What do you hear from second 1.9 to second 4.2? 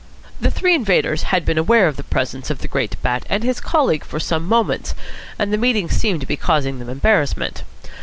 the presence of the great Bat and his colleague for